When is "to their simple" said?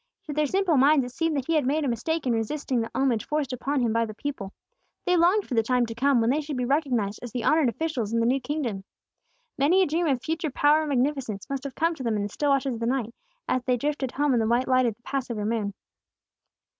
0.23-0.77